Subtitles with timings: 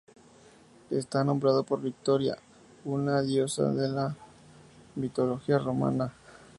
[0.89, 2.35] Está nombrado por Victoria,
[2.85, 4.15] una diosa de la
[4.95, 6.11] mitología romana.